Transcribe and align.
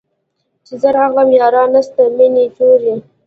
چي 0.65 0.73
زه 0.81 0.89
راغلم 0.97 1.29
ياران 1.39 1.69
نسته 1.75 2.01
مېني 2.17 2.45
توري 2.55 2.93